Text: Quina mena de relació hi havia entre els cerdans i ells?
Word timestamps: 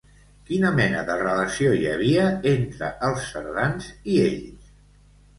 Quina 0.45 0.69
mena 0.75 1.01
de 1.09 1.17
relació 1.17 1.73
hi 1.79 1.83
havia 1.91 2.23
entre 2.51 2.89
els 3.09 3.27
cerdans 3.33 3.91
i 4.15 4.17
ells? 4.23 4.73